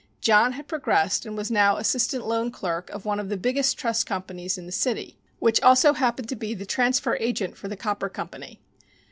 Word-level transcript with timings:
John 0.19 0.53
had 0.53 0.67
progressed 0.67 1.27
and 1.27 1.37
was 1.37 1.51
now 1.51 1.77
assistant 1.77 2.25
loan 2.25 2.49
clerk 2.49 2.89
of 2.89 3.05
one 3.05 3.19
of 3.19 3.29
the 3.29 3.37
biggest 3.37 3.77
trust 3.77 4.07
companies 4.07 4.57
in 4.57 4.65
the 4.65 4.71
city, 4.71 5.19
which 5.37 5.61
also 5.61 5.93
happened 5.93 6.27
to 6.29 6.35
be 6.35 6.55
transfer 6.65 7.17
agent 7.19 7.55
for 7.55 7.67
the 7.67 7.77
copper 7.77 8.09
company. 8.09 8.59